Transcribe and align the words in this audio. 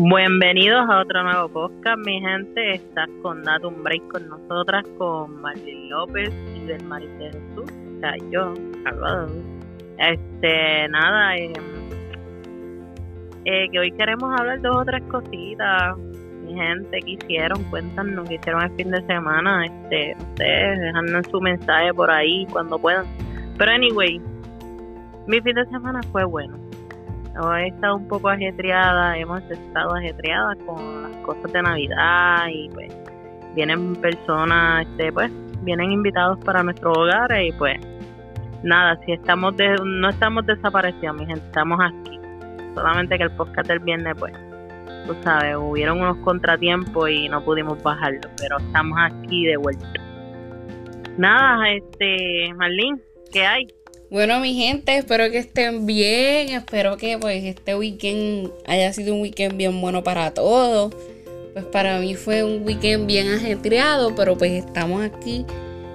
Bienvenidos 0.00 0.88
a 0.88 1.00
otro 1.00 1.24
nuevo 1.24 1.48
podcast, 1.48 1.98
mi 2.06 2.20
gente. 2.20 2.74
Estás 2.74 3.08
con 3.20 3.42
Date 3.42 3.66
un 3.66 3.82
Break 3.82 4.06
con 4.06 4.28
nosotras, 4.28 4.84
con 4.96 5.40
Marlene 5.40 5.88
López 5.88 6.30
y 6.54 6.66
del 6.66 6.84
Maris 6.84 7.10
de 7.18 7.32
Jesús. 7.32 7.64
O 7.64 8.00
sea, 8.00 8.14
yo, 8.30 8.54
Salvador. 8.84 9.28
Este, 9.98 10.88
nada, 10.90 11.36
eh, 11.36 11.52
eh, 13.44 13.68
que 13.72 13.78
hoy 13.80 13.90
queremos 13.90 14.38
hablar 14.38 14.60
dos 14.60 14.76
o 14.76 14.84
tres 14.84 15.02
cositas. 15.10 15.98
Mi 16.44 16.54
gente, 16.54 17.00
¿qué 17.00 17.10
hicieron? 17.10 17.64
Cuéntanos, 17.64 18.28
¿qué 18.28 18.36
hicieron 18.36 18.62
el 18.62 18.70
fin 18.76 18.92
de 18.92 19.04
semana? 19.04 19.64
Este, 19.66 20.14
ustedes, 20.16 20.78
dejando 20.78 21.28
su 21.28 21.40
mensaje 21.40 21.92
por 21.92 22.08
ahí 22.08 22.46
cuando 22.52 22.78
puedan. 22.78 23.04
Pero, 23.58 23.72
anyway, 23.72 24.20
mi 25.26 25.40
fin 25.40 25.56
de 25.56 25.66
semana 25.66 26.00
fue 26.12 26.24
bueno 26.24 26.57
he 27.56 27.68
estado 27.68 27.96
un 27.96 28.08
poco 28.08 28.28
ajetreada, 28.28 29.16
hemos 29.16 29.42
estado 29.42 29.94
ajetreadas 29.94 30.56
con 30.66 31.02
las 31.02 31.12
cosas 31.24 31.52
de 31.52 31.62
Navidad 31.62 32.46
y 32.52 32.68
pues 32.70 32.92
vienen 33.54 33.94
personas, 33.96 34.86
este, 34.86 35.12
pues 35.12 35.30
vienen 35.62 35.92
invitados 35.92 36.38
para 36.44 36.62
nuestro 36.62 36.92
hogar 36.92 37.30
y 37.40 37.52
pues 37.52 37.78
nada, 38.62 38.98
si 39.04 39.12
estamos 39.12 39.56
de, 39.56 39.76
no 39.84 40.08
estamos 40.08 40.46
desaparecidos, 40.46 41.16
mi 41.16 41.26
gente, 41.26 41.44
estamos 41.46 41.78
aquí. 41.80 42.18
Solamente 42.74 43.16
que 43.16 43.24
el 43.24 43.30
podcast 43.32 43.68
del 43.68 43.80
viernes 43.80 44.14
pues 44.18 44.32
tú 45.06 45.14
sabes, 45.24 45.56
hubieron 45.56 46.00
unos 46.00 46.16
contratiempos 46.18 47.10
y 47.10 47.28
no 47.28 47.42
pudimos 47.44 47.82
bajarlo, 47.82 48.28
pero 48.36 48.58
estamos 48.58 48.98
aquí 49.00 49.46
de 49.46 49.56
vuelta. 49.56 49.88
Nada, 51.16 51.70
este, 51.70 52.52
Marlene, 52.54 53.00
¿qué 53.32 53.46
hay? 53.46 53.66
Bueno, 54.10 54.40
mi 54.40 54.54
gente, 54.54 54.96
espero 54.96 55.30
que 55.30 55.36
estén 55.36 55.84
bien. 55.84 56.48
Espero 56.48 56.96
que 56.96 57.18
pues 57.18 57.44
este 57.44 57.76
weekend 57.76 58.50
haya 58.66 58.90
sido 58.94 59.14
un 59.14 59.20
weekend 59.20 59.58
bien 59.58 59.78
bueno 59.82 60.02
para 60.02 60.32
todos. 60.32 60.94
Pues 61.52 61.66
para 61.66 61.98
mí 61.98 62.14
fue 62.14 62.42
un 62.42 62.64
weekend 62.64 63.06
bien 63.06 63.28
ajetreado, 63.28 64.14
pero 64.14 64.38
pues 64.38 64.64
estamos 64.64 65.04
aquí 65.04 65.44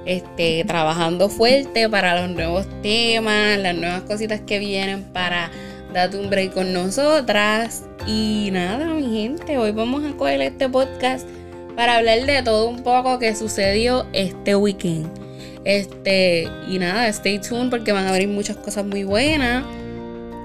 este, 0.06 0.64
trabajando 0.64 1.28
fuerte 1.28 1.90
para 1.90 2.22
los 2.22 2.30
nuevos 2.30 2.68
temas, 2.84 3.58
las 3.58 3.76
nuevas 3.76 4.04
cositas 4.04 4.42
que 4.42 4.60
vienen 4.60 5.02
para 5.12 5.50
darte 5.92 6.18
un 6.18 6.30
break 6.30 6.54
con 6.54 6.72
nosotras. 6.72 7.82
Y 8.06 8.50
nada, 8.52 8.94
mi 8.94 9.24
gente, 9.24 9.58
hoy 9.58 9.72
vamos 9.72 10.04
a 10.04 10.16
coger 10.16 10.40
este 10.42 10.70
podcast 10.70 11.28
para 11.76 11.98
hablar 11.98 12.28
de 12.28 12.44
todo 12.44 12.70
un 12.70 12.84
poco 12.84 13.18
que 13.18 13.36
sucedió 13.36 14.06
este 14.14 14.56
weekend. 14.56 15.23
Este, 15.66 16.50
y 16.68 16.78
nada, 16.78 17.08
stay 17.08 17.40
tuned 17.40 17.70
porque 17.70 17.92
van 17.92 18.08
a 18.08 18.12
venir 18.12 18.28
muchas 18.28 18.58
cosas 18.58 18.86
muy 18.86 19.04
buenas. 19.04 19.64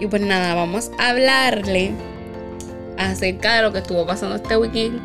Y 0.01 0.07
pues 0.07 0.23
nada, 0.23 0.55
vamos 0.55 0.91
a 0.99 1.11
hablarle 1.11 1.93
acerca 2.97 3.57
de 3.57 3.63
lo 3.63 3.73
que 3.73 3.79
estuvo 3.79 4.07
pasando 4.07 4.37
este 4.37 4.57
weekend. 4.57 5.01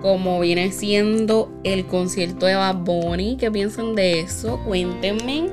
Como 0.00 0.38
viene 0.38 0.70
siendo 0.70 1.50
el 1.64 1.84
concierto 1.86 2.46
de 2.46 2.54
Bad 2.54 2.76
Bunny. 2.84 3.36
¿Qué 3.36 3.50
piensan 3.50 3.96
de 3.96 4.20
eso? 4.20 4.60
Cuéntenme. 4.64 5.50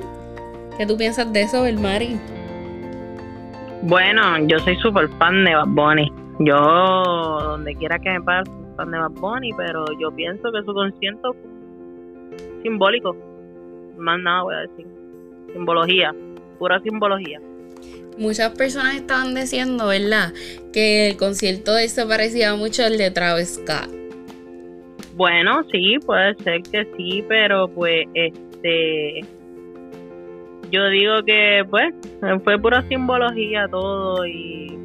¿Qué 0.78 0.86
tú 0.86 0.96
piensas 0.96 1.32
de 1.32 1.42
eso, 1.42 1.64
Mari? 1.80 2.20
Bueno, 3.82 4.38
yo 4.46 4.58
soy 4.60 4.76
súper 4.76 5.08
fan 5.18 5.44
de 5.44 5.54
Bad 5.54 5.68
Bunny. 5.68 6.12
Yo, 6.40 6.54
donde 6.54 7.74
quiera 7.74 7.98
que 7.98 8.10
me 8.10 8.20
pase, 8.20 8.50
fan 8.76 8.90
de 8.92 8.98
Bad 8.98 9.10
Bunny, 9.12 9.50
pero 9.56 9.84
yo 9.98 10.12
pienso 10.14 10.52
que 10.52 10.62
su 10.62 10.72
concierto 10.72 11.34
simbólico 12.62 13.16
más 13.96 14.18
nada 14.20 14.42
voy 14.42 14.54
a 14.54 14.60
decir. 14.60 14.86
Simbología, 15.52 16.14
pura 16.58 16.80
simbología. 16.80 17.40
Muchas 18.18 18.50
personas 18.56 18.96
estaban 18.96 19.34
diciendo, 19.34 19.88
¿verdad? 19.88 20.32
Que 20.72 21.10
el 21.10 21.16
concierto 21.16 21.74
de 21.74 21.88
se 21.88 22.06
parecía 22.06 22.54
mucho 22.54 22.84
al 22.84 22.96
de 22.96 23.10
Travis 23.10 23.60
Scott. 23.62 23.90
Bueno, 25.14 25.64
sí, 25.72 25.96
puede 26.04 26.34
ser 26.42 26.62
que 26.62 26.86
sí, 26.96 27.24
pero 27.28 27.68
pues 27.68 28.06
este 28.14 29.24
yo 30.70 30.88
digo 30.88 31.22
que 31.24 31.64
pues 31.70 31.94
fue 32.44 32.58
pura 32.58 32.86
simbología 32.88 33.68
todo 33.68 34.26
y 34.26 34.76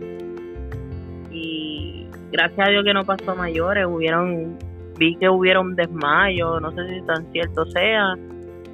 y 1.32 2.06
gracias 2.32 2.68
a 2.68 2.72
Dios 2.72 2.84
que 2.86 2.94
no 2.94 3.04
pasó 3.04 3.32
a 3.32 3.36
mayores, 3.36 3.86
hubieron 3.86 4.58
vi 4.98 5.16
que 5.16 5.30
hubieron 5.30 5.76
desmayo, 5.76 6.60
no 6.60 6.72
sé 6.72 6.88
si 6.88 7.02
tan 7.02 7.30
cierto 7.32 7.66
sea, 7.68 8.16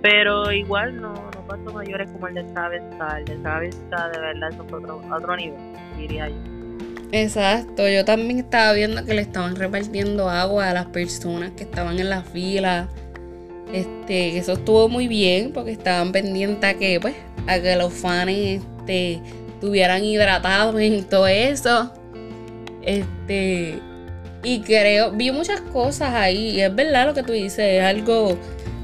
pero 0.01 0.51
igual 0.51 1.01
no, 1.01 1.13
no 1.13 1.47
pasó 1.47 1.73
mayores 1.73 2.09
como 2.11 2.27
el 2.27 2.35
de 2.35 2.43
Travis 2.45 2.81
El 3.17 3.25
de 3.25 3.35
Travis 3.37 3.77
de 3.89 4.19
verdad 4.19 4.49
es 4.51 4.59
otro, 4.59 5.01
otro 5.11 5.35
nivel, 5.35 5.59
diría 5.97 6.29
yo. 6.29 6.35
Exacto, 7.11 7.87
yo 7.87 8.03
también 8.03 8.39
estaba 8.39 8.73
viendo 8.73 9.05
que 9.05 9.13
le 9.13 9.21
estaban 9.21 9.55
repartiendo 9.55 10.29
agua 10.29 10.69
a 10.69 10.73
las 10.73 10.87
personas 10.87 11.51
que 11.51 11.63
estaban 11.63 11.99
en 11.99 12.09
la 12.09 12.21
fila. 12.21 12.89
Este, 13.71 14.37
eso 14.37 14.53
estuvo 14.53 14.89
muy 14.89 15.07
bien 15.07 15.51
porque 15.53 15.71
estaban 15.71 16.11
pendientes 16.11 16.63
a 16.69 16.73
que, 16.73 16.99
pues, 16.99 17.15
a 17.47 17.59
que 17.59 17.75
los 17.77 17.93
fans 17.93 18.29
este, 18.29 19.21
estuvieran 19.47 20.03
hidratados 20.03 20.81
y 20.81 21.01
todo 21.03 21.27
eso. 21.27 21.93
Este, 22.81 23.79
y 24.43 24.61
creo, 24.61 25.11
vi 25.11 25.31
muchas 25.31 25.61
cosas 25.61 26.13
ahí, 26.13 26.61
es 26.61 26.73
verdad 26.73 27.07
lo 27.07 27.13
que 27.13 27.23
tú 27.23 27.31
dices, 27.33 27.59
es 27.59 27.83
algo 27.83 28.37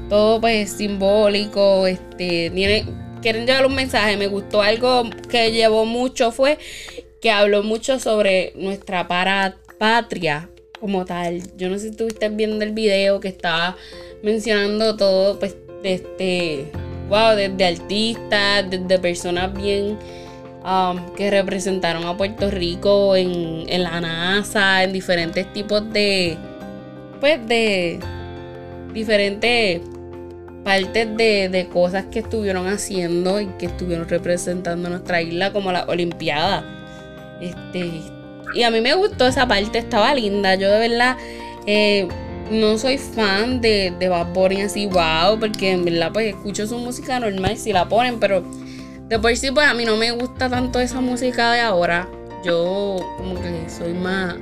todo 0.08 0.40
pues 0.40 0.70
simbólico, 0.70 1.86
este, 1.86 2.50
tiene, 2.50 2.86
quieren 3.22 3.46
llevar 3.46 3.66
un 3.66 3.74
mensaje, 3.74 4.16
me 4.16 4.26
gustó 4.26 4.62
algo 4.62 5.04
que 5.28 5.52
llevó 5.52 5.84
mucho 5.84 6.30
fue 6.30 6.58
que 7.20 7.30
habló 7.30 7.62
mucho 7.62 7.98
sobre 7.98 8.52
nuestra 8.54 9.08
para 9.08 9.56
patria 9.78 10.50
como 10.78 11.06
tal. 11.06 11.40
Yo 11.56 11.70
no 11.70 11.76
sé 11.76 11.84
si 11.84 11.88
estuviste 11.88 12.28
viendo 12.28 12.62
el 12.62 12.72
video 12.72 13.18
que 13.18 13.28
estaba 13.28 13.76
mencionando 14.22 14.94
todo, 14.94 15.38
pues, 15.38 15.56
este, 15.82 16.70
wow, 17.08 17.34
desde 17.34 17.64
artistas, 17.64 18.68
desde 18.68 18.98
personas 18.98 19.54
bien 19.54 19.98
um, 20.64 21.14
que 21.16 21.30
representaron 21.30 22.04
a 22.04 22.14
Puerto 22.14 22.50
Rico 22.50 23.16
en, 23.16 23.64
en 23.70 23.82
la 23.82 24.02
NASA, 24.02 24.84
en 24.84 24.92
diferentes 24.92 25.50
tipos 25.54 25.90
de, 25.94 26.36
pues, 27.20 27.46
de 27.48 28.00
diferentes 28.92 29.80
partes 30.64 31.16
de, 31.16 31.68
cosas 31.72 32.06
que 32.06 32.20
estuvieron 32.20 32.66
haciendo 32.66 33.40
y 33.40 33.46
que 33.58 33.66
estuvieron 33.66 34.08
representando 34.08 34.88
nuestra 34.88 35.22
isla 35.22 35.52
como 35.52 35.70
la 35.70 35.84
Olimpiada. 35.84 36.64
Este, 37.40 38.02
y 38.54 38.62
a 38.62 38.70
mí 38.70 38.80
me 38.80 38.94
gustó 38.94 39.26
esa 39.26 39.46
parte, 39.46 39.78
estaba 39.78 40.14
linda. 40.14 40.54
Yo 40.54 40.70
de 40.70 40.88
verdad 40.88 41.16
eh, 41.66 42.08
no 42.50 42.78
soy 42.78 42.98
fan 42.98 43.60
de, 43.60 43.92
de 43.98 44.08
Bad 44.08 44.32
Bunny 44.32 44.62
así, 44.62 44.86
wow, 44.86 45.38
porque 45.38 45.72
en 45.72 45.84
verdad 45.84 46.10
pues 46.12 46.34
escucho 46.34 46.66
su 46.66 46.78
música 46.78 47.20
normal 47.20 47.56
si 47.58 47.72
la 47.72 47.88
ponen, 47.88 48.18
pero 48.18 48.42
de 49.08 49.18
por 49.18 49.36
sí 49.36 49.50
pues 49.50 49.66
a 49.66 49.74
mí 49.74 49.84
no 49.84 49.96
me 49.96 50.12
gusta 50.12 50.48
tanto 50.48 50.80
esa 50.80 51.00
música 51.00 51.52
de 51.52 51.60
ahora. 51.60 52.08
Yo 52.44 52.96
como 53.18 53.34
que 53.40 53.70
soy 53.70 53.94
más 53.94 54.36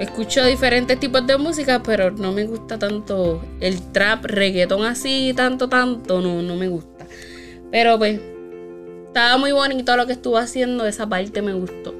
escucho 0.00 0.44
diferentes 0.44 0.98
tipos 0.98 1.26
de 1.26 1.36
música, 1.36 1.82
pero 1.84 2.10
no 2.10 2.32
me 2.32 2.44
gusta 2.44 2.78
tanto 2.78 3.42
el 3.60 3.92
trap, 3.92 4.24
reggaeton 4.24 4.84
así, 4.84 5.32
tanto, 5.36 5.68
tanto, 5.68 6.20
no, 6.20 6.42
no 6.42 6.56
me 6.56 6.68
gusta. 6.68 7.04
Pero 7.70 7.98
pues, 7.98 8.20
estaba 9.06 9.38
muy 9.38 9.52
bonito 9.52 9.96
lo 9.96 10.06
que 10.06 10.12
estuvo 10.12 10.38
haciendo, 10.38 10.86
esa 10.86 11.08
parte 11.08 11.42
me 11.42 11.52
gustó. 11.52 11.92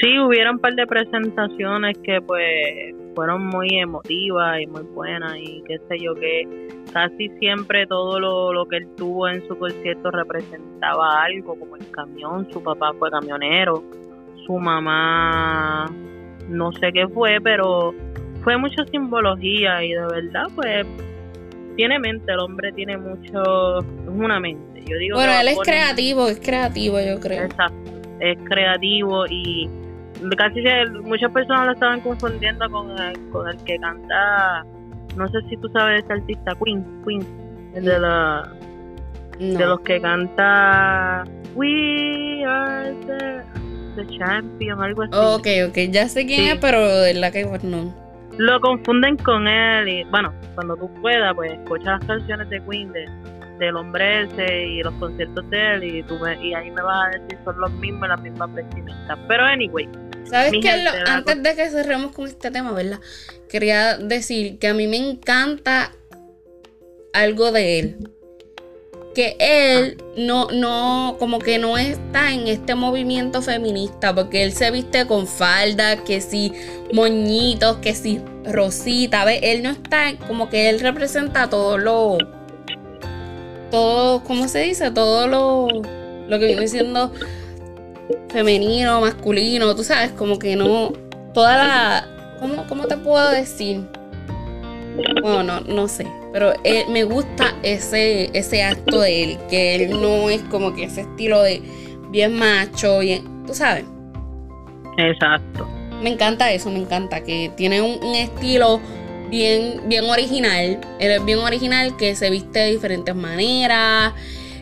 Sí, 0.00 0.18
hubieron 0.18 0.56
un 0.56 0.60
par 0.60 0.74
de 0.74 0.86
presentaciones 0.86 1.96
que 2.02 2.20
pues 2.20 2.94
fueron 3.14 3.46
muy 3.46 3.68
emotivas 3.78 4.60
y 4.60 4.66
muy 4.66 4.82
buenas 4.82 5.36
y 5.38 5.62
qué 5.66 5.78
sé 5.88 5.98
yo, 6.00 6.14
que 6.14 6.68
casi 6.92 7.28
siempre 7.38 7.86
todo 7.86 8.18
lo, 8.18 8.52
lo 8.52 8.66
que 8.66 8.78
él 8.78 8.88
tuvo 8.96 9.28
en 9.28 9.46
su 9.46 9.56
concierto 9.56 10.10
representaba 10.10 11.22
algo, 11.22 11.54
como 11.58 11.76
el 11.76 11.88
camión, 11.92 12.48
su 12.52 12.60
papá 12.62 12.92
fue 12.98 13.10
camionero, 13.10 13.84
su 14.46 14.58
mamá 14.58 15.86
no 16.64 16.72
sé 16.72 16.92
qué 16.92 17.06
fue, 17.08 17.38
pero 17.42 17.94
fue 18.42 18.56
mucha 18.56 18.84
simbología 18.86 19.84
y 19.84 19.92
de 19.92 20.06
verdad, 20.06 20.46
pues, 20.54 20.86
tiene 21.76 21.98
mente, 21.98 22.32
el 22.32 22.40
hombre 22.40 22.72
tiene 22.72 22.96
mucho, 22.96 23.80
es 23.80 24.08
una 24.08 24.40
mente. 24.40 24.82
Yo 24.86 24.96
digo 24.98 25.16
bueno, 25.16 25.32
él 25.40 25.48
es 25.48 25.58
creativo, 25.60 26.28
es 26.28 26.40
creativo, 26.40 27.00
yo 27.00 27.20
creo. 27.20 27.44
Exacto, 27.44 27.90
es 28.20 28.38
creativo 28.44 29.26
y 29.26 29.68
casi 30.38 30.62
que 30.62 30.86
muchas 31.02 31.30
personas 31.32 31.66
lo 31.66 31.72
estaban 31.72 32.00
confundiendo 32.00 32.70
con 32.70 32.90
el, 32.98 33.18
con 33.30 33.48
el 33.48 33.56
que 33.64 33.78
canta, 33.78 34.64
no 35.16 35.28
sé 35.28 35.38
si 35.48 35.56
tú 35.56 35.68
sabes 35.68 35.94
de 35.94 36.00
este 36.00 36.12
artista, 36.14 36.52
Queen, 36.62 36.84
Queen, 37.06 37.26
el 37.74 37.84
de 37.84 37.98
la... 37.98 38.52
De 39.38 39.66
los 39.66 39.80
que 39.80 40.00
canta 40.00 41.24
We 41.56 42.44
Are 42.44 42.94
the 43.06 43.63
The 43.94 44.06
Champion, 44.18 44.82
algo 44.82 45.02
así. 45.02 45.12
Ok, 45.14 45.70
ok, 45.70 45.78
ya 45.90 46.08
sé 46.08 46.26
quién 46.26 46.52
es, 46.52 46.58
pero 46.58 47.00
de 47.00 47.14
la 47.14 47.30
que 47.30 47.44
no. 47.62 47.94
Lo 48.36 48.60
confunden 48.60 49.16
con 49.18 49.46
él 49.46 49.88
y, 49.88 50.04
bueno, 50.04 50.32
cuando 50.54 50.76
tú 50.76 50.92
puedas, 51.00 51.34
pues 51.34 51.52
escucha 51.52 51.92
las 51.92 52.04
canciones 52.04 52.48
de 52.50 52.60
Queen, 52.68 52.92
de, 52.92 53.08
del 53.58 53.76
hombre 53.76 54.24
ese 54.24 54.66
y 54.66 54.82
los 54.82 54.92
conciertos 54.94 55.48
de 55.50 55.74
él 55.74 55.84
y, 55.84 56.02
tú 56.02 56.18
y 56.42 56.54
ahí 56.54 56.70
me 56.70 56.82
vas 56.82 57.06
a 57.06 57.18
decir 57.18 57.38
son 57.44 57.60
los 57.60 57.70
mismos, 57.74 58.08
las 58.08 58.20
mismas 58.20 58.52
vestimentas. 58.52 59.18
Pero, 59.28 59.44
anyway, 59.44 59.88
¿Sabes 60.24 60.52
qué? 60.60 60.70
Antes 61.06 61.42
de 61.42 61.54
que 61.54 61.70
cerremos 61.70 62.12
con 62.12 62.26
este 62.26 62.50
tema, 62.50 62.72
¿verdad? 62.72 62.98
Quería 63.48 63.98
decir 63.98 64.58
que 64.58 64.68
a 64.68 64.74
mí 64.74 64.86
me 64.86 64.96
encanta 64.96 65.92
algo 67.12 67.52
de 67.52 67.78
él. 67.78 68.10
Que 69.14 69.36
él 69.38 70.02
no, 70.16 70.48
no, 70.50 71.16
como 71.18 71.38
que 71.38 71.58
no 71.58 71.78
está 71.78 72.32
en 72.32 72.48
este 72.48 72.74
movimiento 72.74 73.42
feminista, 73.42 74.14
porque 74.14 74.42
él 74.42 74.52
se 74.52 74.70
viste 74.70 75.06
con 75.06 75.26
falda, 75.26 76.02
que 76.04 76.20
si 76.20 76.52
moñitos, 76.92 77.76
que 77.76 77.94
si 77.94 78.20
rosita, 78.44 79.24
¿ves? 79.24 79.40
Él 79.42 79.62
no 79.62 79.70
está, 79.70 80.16
como 80.26 80.48
que 80.48 80.68
él 80.68 80.80
representa 80.80 81.48
todo 81.48 81.78
lo, 81.78 82.18
todo, 83.70 84.24
¿cómo 84.24 84.48
se 84.48 84.60
dice? 84.60 84.90
Todo 84.90 85.26
lo, 85.26 85.68
lo 86.28 86.38
que 86.38 86.46
viene 86.46 86.68
siendo 86.68 87.12
femenino, 88.28 89.00
masculino, 89.00 89.74
tú 89.74 89.84
sabes, 89.84 90.10
como 90.12 90.38
que 90.38 90.56
no, 90.56 90.92
toda 91.32 91.56
la, 91.56 92.36
¿cómo, 92.40 92.66
cómo 92.68 92.86
te 92.86 92.96
puedo 92.96 93.30
decir? 93.30 93.82
Bueno, 95.22 95.42
no, 95.42 95.60
no 95.60 95.88
sé, 95.88 96.06
pero 96.34 96.52
me 96.88 97.04
gusta 97.04 97.54
ese, 97.62 98.28
ese 98.36 98.64
acto 98.64 99.02
de 99.02 99.22
él, 99.22 99.38
que 99.48 99.76
él 99.76 100.00
no 100.02 100.28
es 100.28 100.42
como 100.42 100.74
que 100.74 100.82
ese 100.82 101.02
estilo 101.02 101.40
de 101.40 101.62
bien 102.10 102.36
macho, 102.36 102.98
bien, 102.98 103.22
tú 103.46 103.54
sabes. 103.54 103.84
Exacto. 104.98 105.64
Me 106.02 106.10
encanta 106.10 106.50
eso, 106.50 106.72
me 106.72 106.80
encanta, 106.80 107.22
que 107.22 107.52
tiene 107.56 107.80
un, 107.80 108.02
un 108.02 108.16
estilo 108.16 108.80
bien, 109.30 109.82
bien 109.86 110.06
original, 110.06 110.80
él 110.98 111.10
es 111.12 111.24
bien 111.24 111.38
original, 111.38 111.96
que 111.96 112.16
se 112.16 112.30
viste 112.30 112.58
de 112.58 112.72
diferentes 112.72 113.14
maneras, 113.14 114.12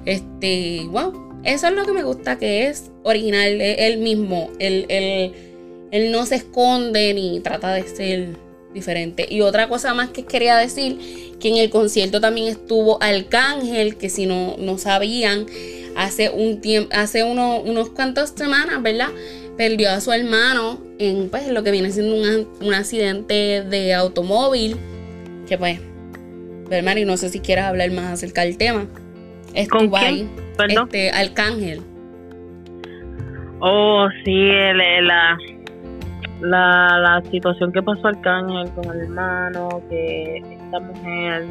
este, 0.04 0.86
wow, 0.90 1.40
eso 1.42 1.68
es 1.68 1.72
lo 1.72 1.86
que 1.86 1.92
me 1.92 2.02
gusta, 2.02 2.36
que 2.36 2.68
es 2.68 2.92
original, 3.02 3.62
él 3.62 3.96
mismo. 3.96 4.50
Él, 4.58 4.84
él, 4.90 6.12
no 6.12 6.26
se 6.26 6.34
esconde 6.36 7.14
ni 7.14 7.40
trata 7.40 7.72
de 7.72 7.82
ser 7.84 8.36
diferente. 8.72 9.26
Y 9.28 9.40
otra 9.40 9.68
cosa 9.68 9.94
más 9.94 10.10
que 10.10 10.24
quería 10.24 10.56
decir, 10.56 10.98
que 11.40 11.48
en 11.48 11.56
el 11.56 11.70
concierto 11.70 12.20
también 12.20 12.48
estuvo 12.48 13.02
Arcángel, 13.02 13.96
que 13.96 14.08
si 14.08 14.26
no, 14.26 14.56
no 14.58 14.78
sabían, 14.78 15.46
hace 15.96 16.30
un 16.30 16.60
tiempo, 16.60 16.90
hace 16.94 17.24
unos 17.24 17.90
cuantos 17.90 18.30
semanas, 18.30 18.82
¿verdad? 18.82 19.08
Perdió 19.56 19.90
a 19.90 20.00
su 20.00 20.12
hermano 20.12 20.80
en 20.98 21.28
pues, 21.28 21.48
lo 21.48 21.62
que 21.62 21.70
viene 21.70 21.90
siendo 21.90 22.14
un, 22.14 22.48
un 22.60 22.74
accidente 22.74 23.62
de 23.62 23.94
automóvil. 23.94 24.76
Que 25.46 25.58
pues, 25.58 25.78
ver, 26.68 26.98
y 26.98 27.04
no 27.04 27.16
sé 27.16 27.28
si 27.28 27.40
quieras 27.40 27.66
hablar 27.66 27.90
más 27.90 28.12
acerca 28.12 28.42
del 28.42 28.56
tema. 28.56 28.86
Estuvo 29.54 29.96
ahí. 29.96 30.28
Este, 30.68 31.10
Arcángel. 31.10 31.82
Oh, 33.60 34.08
sí, 34.24 34.48
la, 35.02 35.38
la, 36.42 36.98
la 36.98 37.22
situación 37.30 37.72
que 37.72 37.82
pasó 37.82 38.08
Arcángel 38.08 38.70
con 38.72 38.84
el 38.92 39.02
hermano, 39.02 39.68
que 39.88 40.38
esta 40.38 40.80
mujer 40.80 41.46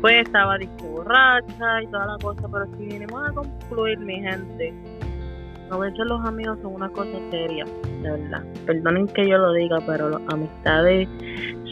pues 0.00 0.26
estaba 0.26 0.58
borracha 0.82 1.82
y 1.82 1.86
toda 1.86 2.06
la 2.06 2.18
cosa, 2.18 2.46
pero 2.52 2.66
si 2.76 2.86
vinimos 2.86 3.26
a 3.26 3.32
concluir, 3.32 3.98
mi 4.00 4.20
gente, 4.20 4.74
a 5.70 5.78
veces 5.78 6.00
los 6.06 6.24
amigos 6.26 6.58
son 6.62 6.74
una 6.74 6.88
cosa 6.90 7.18
seria, 7.30 7.64
de 8.02 8.10
verdad. 8.10 8.42
Perdonen 8.66 9.08
que 9.08 9.26
yo 9.26 9.38
lo 9.38 9.52
diga, 9.54 9.78
pero 9.86 10.10
las 10.10 10.20
amistades 10.28 11.08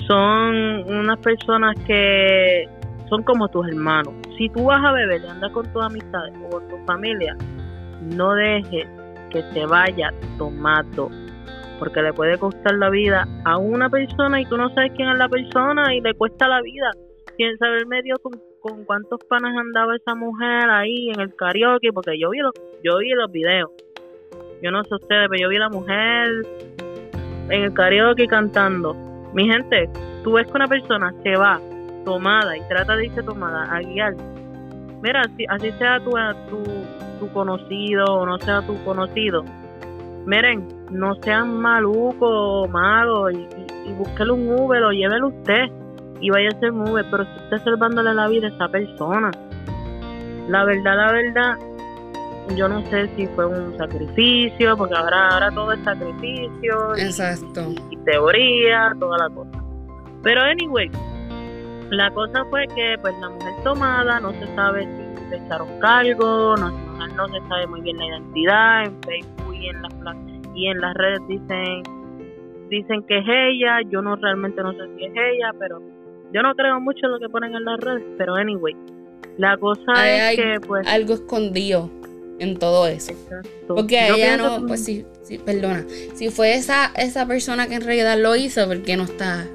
son 0.07 0.55
unas 0.91 1.19
personas 1.19 1.77
que 1.87 2.69
son 3.09 3.23
como 3.23 3.49
tus 3.49 3.69
hermanos. 3.69 4.15
Si 4.39 4.49
tú 4.49 4.65
vas 4.65 4.83
a 4.83 4.93
beber 4.93 5.23
y 5.23 5.27
andas 5.27 5.53
con 5.53 5.71
tus 5.71 5.83
amistades 5.83 6.33
o 6.47 6.51
con 6.51 6.69
tu 6.69 6.79
familia, 6.87 7.37
no 8.17 8.33
dejes 8.33 8.89
que 9.31 9.43
se 9.53 9.67
vaya 9.67 10.13
tomando, 10.39 11.11
porque 11.83 12.01
le 12.01 12.13
puede 12.13 12.39
costar 12.39 12.75
la 12.77 12.91
vida 12.91 13.27
a 13.45 13.57
una 13.59 13.91
persona 13.91 14.41
y 14.41 14.47
tú 14.47 14.57
no 14.57 14.73
sabes 14.73 14.93
quién 14.95 15.09
es 15.09 15.19
la 15.19 15.29
persona 15.29 15.93
y 15.93 16.01
le 16.01 16.15
cuesta 16.15 16.47
la 16.47 16.63
vida. 16.63 16.93
Quién 17.37 17.59
sabe 17.59 17.79
el 17.79 17.89
medio 17.89 18.15
con, 18.21 18.85
cuántos 18.85 19.19
panas 19.29 19.53
andaba 19.57 19.97
esa 19.97 20.15
mujer 20.15 20.71
ahí 20.71 21.11
en 21.11 21.21
el 21.21 21.35
karaoke, 21.35 21.93
porque 21.93 22.17
yo 22.17 22.31
vi 22.31 22.39
los, 22.39 22.53
yo 22.85 22.99
vi 22.99 23.11
los 23.11 23.33
videos. 23.33 23.69
Yo 24.63 24.71
no 24.71 24.85
sé 24.85 24.95
ustedes, 24.95 25.27
pero 25.29 25.43
yo 25.43 25.49
vi 25.49 25.59
la 25.59 25.71
mujer 25.71 26.29
en 27.51 27.65
el 27.65 27.75
karaoke 27.75 28.29
cantando. 28.29 28.95
Mi 29.35 29.49
gente, 29.49 29.91
tú 30.23 30.35
ves 30.35 30.47
que 30.47 30.53
una 30.53 30.69
persona 30.69 31.13
se 31.25 31.35
va 31.35 31.61
tomada 32.05 32.57
y 32.57 32.61
trata 32.69 32.95
de 32.95 33.07
irse 33.07 33.25
tomada 33.25 33.65
a 33.75 33.81
guiar. 33.81 34.15
Mira, 35.03 35.25
si, 35.37 35.47
así 35.49 35.73
sea 35.81 35.99
tu, 35.99 36.13
tu, 36.49 36.63
tu 37.19 37.33
conocido 37.33 38.05
o 38.05 38.25
no 38.25 38.39
sea 38.39 38.63
tu 38.63 38.77
conocido, 38.85 39.43
miren, 40.27 40.81
no 40.93 41.15
sean 41.23 41.61
malucos 41.61 42.17
o 42.21 42.69
malos 42.69 43.33
y, 43.33 43.49
y, 43.89 43.93
búsquele 43.93 44.33
un 44.33 44.61
Uber 44.61 44.83
o 44.83 44.93
llévelo 44.93 45.29
usted 45.29 45.71
y 46.21 46.31
vaya 46.31 46.49
a 46.49 46.61
ser 46.61 46.73
un 46.73 46.89
Uber, 46.89 47.05
pero 47.11 47.25
si 47.25 47.31
usted 47.45 47.65
salvándole 47.65 48.15
la 48.15 48.29
vida 48.29 48.47
a 48.47 48.51
esa 48.51 48.69
persona. 48.69 49.31
La 50.49 50.65
verdad, 50.65 50.97
la 50.97 51.13
verdad, 51.13 51.59
yo 52.57 52.69
no 52.69 52.85
sé 52.87 53.09
si 53.17 53.27
fue 53.29 53.47
un 53.47 53.77
sacrificio, 53.79 54.77
porque 54.77 54.95
ahora, 54.95 55.31
ahora 55.31 55.51
todo 55.51 55.73
es 55.73 55.83
sacrificio. 55.85 56.95
Exacto. 56.97 57.73
y 57.91 57.97
teoría, 57.99 58.93
toda 58.99 59.19
la 59.19 59.35
cosa. 59.35 59.63
Pero 60.23 60.43
anyway, 60.43 60.91
la 61.91 62.11
cosa 62.13 62.45
fue 62.51 62.67
que 62.69 62.97
pues 63.01 63.15
la 63.21 63.29
mujer 63.29 63.53
tomada 63.65 64.21
no 64.21 64.33
se 64.33 64.47
sabe 64.55 64.85
si 64.85 65.31
le 65.31 65.37
echaron 65.37 65.69
cargo, 65.81 66.57
no, 66.57 66.71
no 66.71 67.29
se 67.29 67.41
sabe 67.49 67.67
muy 67.67 67.81
bien 67.81 67.97
la 67.99 68.07
identidad, 68.07 68.85
en 68.85 69.03
Facebook 69.03 69.55
y 69.55 69.69
en 69.69 69.83
las 69.83 69.95
y 70.55 70.67
en 70.67 70.81
las 70.81 70.95
redes 70.95 71.21
dicen 71.29 71.83
dicen 72.69 73.03
que 73.07 73.19
es 73.19 73.25
ella, 73.29 73.81
yo 73.91 74.01
no 74.01 74.17
realmente 74.17 74.63
no 74.63 74.73
sé 74.73 74.79
si 74.97 75.05
es 75.05 75.13
ella, 75.13 75.53
pero 75.59 75.81
yo 76.33 76.43
no 76.43 76.55
creo 76.55 76.81
mucho 76.81 77.01
en 77.05 77.13
lo 77.13 77.19
que 77.19 77.29
ponen 77.29 77.55
en 77.55 77.65
las 77.65 77.79
redes, 77.79 78.03
pero 78.17 78.35
anyway, 78.35 78.75
la 79.37 79.57
cosa 79.59 79.93
es 80.09 80.37
que 80.37 80.61
pues 80.67 80.87
algo 80.87 81.15
escondido 81.15 81.91
en 82.39 82.59
todo 82.59 82.87
eso. 82.87 83.13
Porque 83.69 84.09
ella 84.09 84.37
no, 84.39 84.67
pues 84.67 84.85
sí, 84.85 85.05
sí, 85.23 85.39
perdona, 85.39 85.85
si 86.15 86.31
fue 86.31 86.55
esa 86.55 86.93
esa 86.97 87.27
persona 87.27 87.69
que 87.69 87.75
en 87.75 87.83
realidad 87.83 88.19
lo 88.19 88.35
hizo, 88.37 88.67
porque 88.67 88.97
no 88.97 89.05
está 89.05 89.47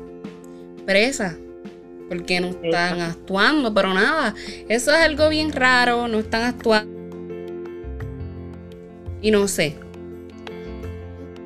presa? 0.86 1.38
porque 2.08 2.40
no 2.40 2.48
están 2.48 3.02
actuando, 3.02 3.74
pero 3.74 3.94
nada, 3.94 4.34
eso 4.70 4.92
es 4.92 4.98
algo 4.98 5.30
bien 5.30 5.52
raro, 5.52 6.08
no 6.08 6.20
están 6.20 6.44
actuando. 6.44 6.96
Y 9.22 9.32
no 9.32 9.48
sé. 9.48 9.76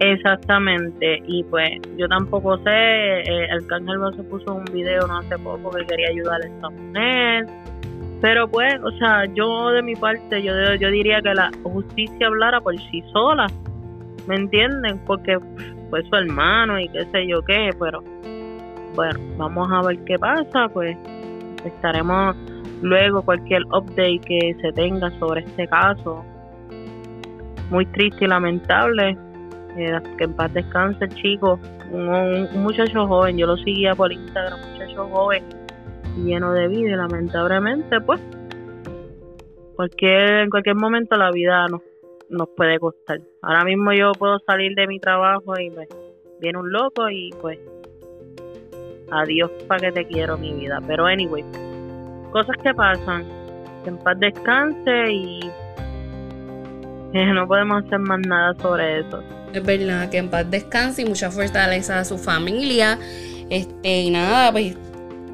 Exactamente, 0.04 1.22
y 1.28 1.44
pues 1.44 1.70
yo 1.96 2.08
tampoco 2.08 2.58
sé, 2.64 2.72
eh, 2.72 3.48
el 3.52 3.68
Cángel 3.68 4.00
se 4.16 4.24
puso 4.24 4.56
un 4.56 4.66
video 4.66 5.06
no 5.06 5.20
hace 5.20 5.38
poco 5.38 5.70
que 5.70 5.86
quería 5.86 6.10
ayudar 6.10 6.42
a 6.42 6.48
esta 6.48 6.70
mujer, 6.72 7.46
pero 8.20 8.48
pues, 8.48 8.74
o 8.84 8.90
sea, 8.98 9.26
yo 9.36 9.70
de 9.70 9.84
mi 9.84 9.96
parte, 9.96 10.42
yo, 10.42 10.54
yo 10.74 10.90
diría 10.90 11.22
que 11.22 11.36
la 11.36 11.52
justicia 11.62 12.26
hablara 12.26 12.60
por 12.62 12.76
sí 12.90 13.04
sola, 13.14 13.46
¿me 14.28 14.38
entienden? 14.38 14.98
Porque 15.06 15.38
fue 15.92 16.02
su 16.02 16.16
hermano 16.16 16.80
y 16.80 16.88
qué 16.88 17.06
sé 17.12 17.28
yo 17.28 17.44
qué, 17.44 17.70
pero 17.80 18.04
bueno, 18.96 19.20
vamos 19.38 19.72
a 19.72 19.88
ver 19.88 20.00
qué 20.06 20.18
pasa, 20.18 20.68
pues 20.70 20.98
estaremos 21.64 22.36
luego 22.82 23.22
cualquier 23.22 23.62
update 23.68 24.22
que 24.22 24.56
se 24.62 24.74
tenga 24.74 25.12
sobre 25.20 25.42
este 25.42 25.68
caso. 25.68 26.26
Muy 27.70 27.86
triste 27.86 28.26
y 28.26 28.28
lamentable. 28.28 29.16
Eh, 29.78 30.00
que 30.18 30.26
en 30.26 30.34
paz 30.34 30.54
descanse 30.54 31.06
el 31.06 31.16
chico, 31.16 31.60
un, 31.92 32.50
muchacho 32.62 33.08
joven, 33.08 33.38
yo 33.38 33.48
lo 33.48 33.56
seguía 33.58 33.96
por 33.96 34.12
Instagram, 34.12 34.60
un 34.60 34.72
muchacho 34.74 35.08
joven 35.08 35.44
lleno 36.18 36.52
de 36.52 36.68
vida 36.68 36.92
y 36.92 36.96
lamentablemente 36.96 38.02
pues 38.02 38.20
cualquier, 39.78 40.42
en 40.42 40.50
cualquier 40.50 40.76
momento 40.76 41.16
la 41.16 41.32
vida 41.32 41.68
nos, 41.68 41.82
nos 42.30 42.50
puede 42.50 42.80
costar. 42.80 43.20
Ahora 43.42 43.64
mismo 43.64 43.94
yo 43.94 44.12
puedo 44.12 44.40
salir 44.40 44.76
de 44.76 44.88
mi 44.88 45.00
trabajo 45.00 45.58
y 45.58 45.70
me 45.70 45.88
viene 46.42 46.60
un 46.60 46.70
loco 46.72 47.10
y 47.10 47.30
pues 47.40 47.58
adiós 49.12 49.52
para 49.68 49.80
que 49.80 49.92
te 49.92 50.06
quiero 50.06 50.38
mi 50.38 50.54
vida. 50.54 50.80
Pero 50.86 51.06
anyway, 51.06 51.46
cosas 52.32 52.58
que 52.62 52.74
pasan, 52.74 53.24
que 53.84 53.90
en 53.90 53.98
paz 54.00 54.20
descanse 54.20 55.12
y 55.12 55.40
no 57.34 57.48
podemos 57.48 57.84
hacer 57.86 58.00
más 58.00 58.20
nada 58.28 58.54
sobre 58.60 59.00
eso. 59.00 59.22
Es 59.54 59.64
verdad, 59.64 60.10
que 60.10 60.18
en 60.18 60.30
paz 60.30 60.50
descanse 60.50 61.02
y 61.02 61.06
mucha 61.06 61.32
fortaleza 61.32 62.00
a 62.00 62.06
su 62.06 62.18
familia. 62.18 62.98
Este, 63.50 64.02
y 64.02 64.10
nada, 64.12 64.52
pues 64.52 64.76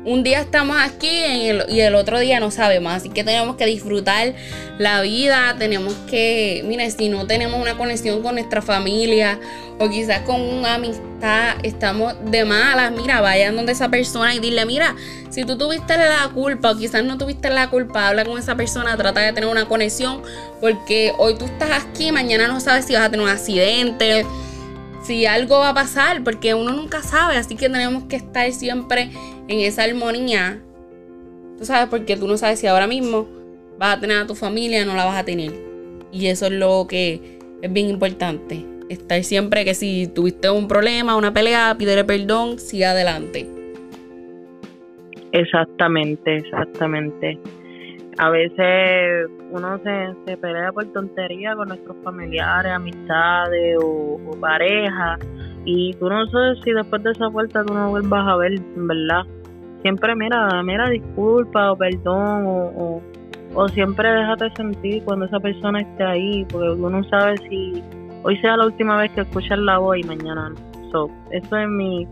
un 0.06 0.24
día 0.24 0.39
estamos 0.39 0.77
aquí 0.80 1.10
y 1.10 1.80
el, 1.82 1.96
otro 1.96 2.20
día 2.20 2.39
no 2.39 2.51
sabemos. 2.51 2.94
Así 2.94 3.10
que 3.10 3.24
tenemos 3.24 3.56
que 3.56 3.66
disfrutar 3.66 4.34
la 4.77 5.01
vida. 5.01 5.56
Tenemos 5.58 5.94
que, 6.10 6.63
mira, 6.66 6.89
si 6.89 7.10
no 7.10 7.27
tenemos 7.27 7.62
una 7.62 7.77
conexión 7.77 8.22
con 8.22 8.36
nuestra 8.36 8.62
familia 8.62 9.39
o 9.80 9.89
quizás 9.89 10.22
con 10.22 10.42
una 10.42 10.75
amistad, 10.75 11.56
estamos 11.63 12.16
de 12.25 12.46
malas. 12.46 12.92
Mira, 12.92 13.22
vayan 13.22 13.56
donde 13.56 13.74
esa 13.74 13.89
persona 13.89 14.34
y 14.34 14.39
dile, 14.39 14.66
mira, 14.66 14.96
si 15.30 15.44
tú 15.44 15.58
tuviste 15.58 15.98
la 15.98 16.30
culpa 16.34 16.72
o 16.72 16.77
quizás 16.77 17.04
no 17.04 17.18
tuviste 17.18 17.50
la 17.50 17.70
culpa, 17.70 18.08
habla 18.08 18.24
con 18.24 18.39
esa 18.39 18.56
persona, 18.56 18.96
trata 18.96 19.22
de 19.22 19.34
tener 19.34 19.50
una 19.50 19.66
conexión 19.66 20.22
porque 20.62 21.13
hoy 21.18 21.36
tú 21.36 21.46
estás 21.46 21.84
aquí, 21.84 22.12
mañana 22.12 22.48
no 22.48 22.60
sabes 22.60 22.86
si 22.86 22.94
vas 22.94 23.04
a 23.04 23.12
tener 23.12 23.25
un 23.25 23.32
accidente 23.32 24.25
si 25.08 25.26
algo 25.26 25.60
va 25.60 25.70
a 25.70 25.74
pasar, 25.74 26.22
porque 26.22 26.54
uno 26.54 26.74
nunca 26.74 27.02
sabe, 27.02 27.38
así 27.38 27.56
que 27.56 27.70
tenemos 27.70 28.04
que 28.04 28.18
estar 28.18 28.52
siempre 28.52 29.10
en 29.48 29.60
esa 29.62 29.84
armonía. 29.84 30.62
Tú 31.58 31.64
sabes, 31.64 31.88
porque 31.88 32.18
tú 32.18 32.28
no 32.28 32.38
sabes 32.38 32.60
si 32.60 32.68
ahora 32.68 32.88
mismo 32.88 33.26
vas 33.80 33.98
a 33.98 34.00
tener 34.02 34.18
a 34.18 34.28
tu 34.28 34.36
familia 34.36 34.84
o 34.84 34.86
no 34.86 34.96
la 34.96 35.06
vas 35.06 35.18
a 35.18 35.24
tener. 35.24 35.54
Y 36.12 36.28
eso 36.28 36.48
es 36.48 36.52
lo 36.52 36.88
que 36.90 37.40
es 37.62 37.72
bien 37.72 37.88
importante. 37.88 38.66
Estar 38.90 39.24
siempre 39.24 39.64
que 39.64 39.74
si 39.74 40.08
tuviste 40.08 40.50
un 40.50 40.68
problema, 40.68 41.16
una 41.16 41.34
pelea, 41.34 41.74
pídele 41.78 42.04
perdón, 42.04 42.60
sigue 42.60 42.86
adelante. 42.86 43.48
Exactamente, 45.32 46.36
exactamente. 46.36 47.40
A 48.20 48.30
veces 48.30 49.30
uno 49.52 49.80
se, 49.84 50.16
se 50.26 50.38
pelea 50.38 50.72
por 50.72 50.86
tontería 50.92 51.56
con 51.56 51.68
nuestros 51.68 51.96
familiares, 52.04 52.72
amistades 52.72 53.78
o, 53.80 54.20
o 54.26 54.32
pareja 54.40 55.18
y 55.70 55.94
tú 55.96 56.10
no 56.10 56.26
sabes 56.28 56.60
si 56.64 56.72
después 56.72 57.04
de 57.04 57.12
esa 57.12 57.28
vuelta 57.28 57.62
tú 57.66 57.74
no 57.74 57.90
vuelvas 57.90 58.26
a 58.26 58.38
ver, 58.38 58.58
¿verdad? 58.78 59.24
Siempre 59.82 60.16
mira, 60.16 60.64
mira 60.64 60.90
disculpa 60.90 61.74
o 61.74 61.78
perdón 61.78 62.46
o, 62.46 63.02
o, 63.54 63.68
siempre 63.70 64.10
déjate 64.10 64.50
sentir 64.56 65.04
cuando 65.04 65.26
esa 65.26 65.42
persona 65.42 65.82
esté 65.82 66.06
ahí 66.06 66.46
porque 66.46 66.70
uno 66.70 66.90
no 66.90 67.04
sabe 67.10 67.36
si 67.50 67.84
hoy 68.24 68.38
sea 68.38 68.56
la 68.56 68.66
última 68.66 68.98
vez 68.98 69.12
que 69.12 69.22
escuchas 69.22 69.60
la 69.60 69.78
voz 69.78 69.98
y 69.98 70.04
mañana 70.04 70.50
no. 70.50 70.56
So, 70.92 71.12
eso 71.32 71.58
es 71.58 71.68
mi, 71.68 72.08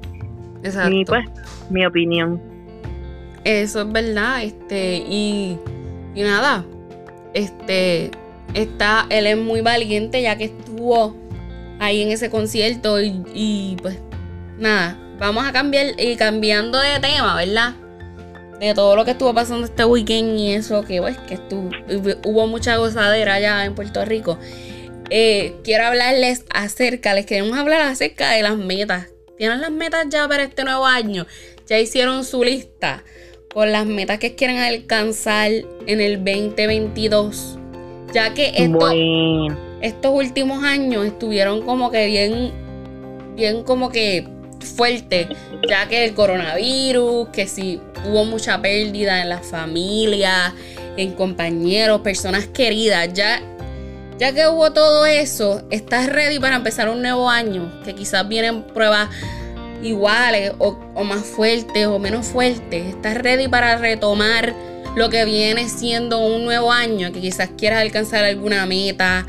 mi, 0.90 1.06
pues, 1.06 1.26
mi 1.70 1.86
opinión. 1.86 2.42
Eso 3.46 3.84
es 3.84 3.92
verdad, 3.94 4.44
este, 4.44 4.98
y, 5.08 5.58
y 6.16 6.24
nada, 6.24 6.66
este, 7.34 8.10
está, 8.54 9.06
él 9.10 9.28
es 9.28 9.38
muy 9.38 9.62
valiente 9.62 10.22
ya 10.22 10.38
que 10.38 10.46
estuvo 10.46 11.16
ahí 11.80 12.02
en 12.02 12.12
ese 12.12 12.30
concierto 12.30 13.02
y, 13.02 13.78
pues 13.82 13.98
nada, 14.58 14.98
vamos 15.20 15.46
a 15.46 15.52
cambiar 15.52 16.00
y 16.00 16.16
cambiando 16.16 16.80
de 16.80 17.00
tema, 17.00 17.36
¿verdad? 17.36 17.76
De 18.60 18.74
todo 18.74 18.96
lo 18.96 19.04
que 19.04 19.12
estuvo 19.12 19.34
pasando 19.34 19.66
este 19.66 19.84
weekend 19.84 20.40
y 20.40 20.54
eso, 20.54 20.84
que 20.84 21.02
pues 21.02 21.18
que 21.18 21.34
estuvo, 21.36 21.70
hubo 22.24 22.48
mucha 22.48 22.78
gozadera 22.78 23.36
allá 23.36 23.66
en 23.66 23.76
Puerto 23.76 24.06
Rico. 24.06 24.40
Eh, 25.10 25.58
quiero 25.64 25.86
hablarles 25.86 26.46
acerca, 26.50 27.14
les 27.14 27.26
queremos 27.26 27.58
hablar 27.58 27.82
acerca 27.82 28.32
de 28.32 28.42
las 28.42 28.58
metas. 28.58 29.08
¿Tienen 29.38 29.60
las 29.60 29.72
metas 29.72 30.08
ya 30.10 30.28
para 30.30 30.44
este 30.44 30.64
nuevo 30.64 30.86
año? 30.86 31.28
¿Ya 31.68 31.78
hicieron 31.78 32.24
su 32.24 32.44
lista? 32.44 33.04
Con 33.56 33.72
las 33.72 33.86
metas 33.86 34.20
que 34.20 34.36
quieren 34.36 34.58
alcanzar 34.58 35.50
en 35.88 36.02
el 36.02 36.18
2022. 36.18 37.58
Ya 38.14 38.34
que 38.34 38.52
estos 39.82 40.12
últimos 40.14 40.62
años 40.66 41.06
estuvieron 41.06 41.62
como 41.62 41.90
que 41.90 42.06
bien, 42.06 42.52
bien 43.34 43.64
como 43.64 43.90
que 43.90 44.28
fuerte, 44.60 45.30
ya 45.70 45.88
que 45.88 46.04
el 46.04 46.14
coronavirus, 46.14 47.30
que 47.30 47.48
si 47.48 47.80
hubo 48.06 48.26
mucha 48.26 48.62
pérdida 48.62 49.22
en 49.22 49.30
la 49.30 49.40
familia, 49.40 50.54
en 50.98 51.14
compañeros, 51.14 52.02
personas 52.02 52.48
queridas, 52.48 53.14
ya, 53.14 53.42
ya 54.18 54.34
que 54.34 54.48
hubo 54.48 54.74
todo 54.74 55.06
eso, 55.06 55.62
estás 55.70 56.08
ready 56.08 56.40
para 56.40 56.58
empezar 56.58 56.90
un 56.90 57.02
nuevo 57.02 57.30
año, 57.30 57.72
que 57.86 57.96
quizás 57.96 58.28
vienen 58.28 58.64
pruebas 58.64 59.08
iguales 59.86 60.54
o, 60.60 61.04
más 61.04 61.26
fuertes 61.26 61.88
o 61.88 62.00
menos 62.00 62.28
fuertes. 62.28 62.88
Estás 62.88 63.18
ready 63.18 63.48
para 63.48 63.78
retomar 63.78 64.54
lo 64.96 65.10
que 65.10 65.26
viene 65.26 65.68
siendo 65.68 66.20
un 66.20 66.44
nuevo 66.44 66.72
año, 66.72 67.12
que 67.12 67.22
quizás 67.22 67.50
quieras 67.58 67.82
alcanzar 67.82 68.24
alguna 68.24 68.66
meta, 68.66 69.26